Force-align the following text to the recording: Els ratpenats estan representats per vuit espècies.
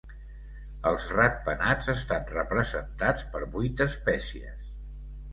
Els 0.91 1.03
ratpenats 1.17 1.89
estan 1.93 2.25
representats 2.37 3.27
per 3.35 3.41
vuit 3.57 3.85
espècies. 3.87 4.65